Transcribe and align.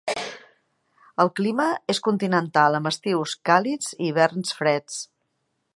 El 1.23 1.29
clima 1.39 1.67
és 1.95 2.01
continental, 2.07 2.77
amb 2.79 2.91
estius 2.93 3.37
càlids 3.51 3.95
i 3.99 4.03
hiverns 4.11 4.57
freds. 4.63 4.99